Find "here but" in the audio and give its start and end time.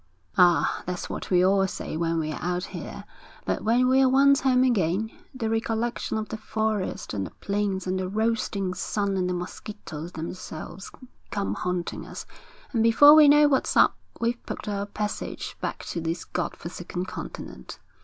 2.73-3.63